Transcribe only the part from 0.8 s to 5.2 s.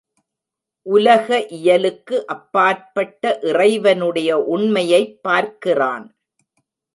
உலக இயலுக்கு அப்பாற்பட்ட இறைவனுடைய உண்மையைப்